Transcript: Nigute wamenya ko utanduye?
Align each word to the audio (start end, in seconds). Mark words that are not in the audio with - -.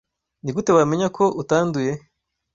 Nigute 0.43 0.69
wamenya 0.77 1.07
ko 1.17 1.25
utanduye? 1.41 1.91